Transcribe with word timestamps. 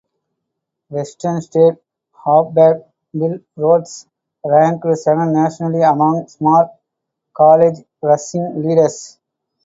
Western 0.89 1.41
State 1.43 1.75
halfback 2.25 2.77
Bill 3.13 3.37
Rhodes 3.55 4.07
ranked 4.43 4.87
second 4.97 5.31
nationally 5.33 5.83
among 5.83 6.27
small 6.27 6.71
college 7.35 7.85
rushing 8.01 8.63
leaders. 8.67 9.19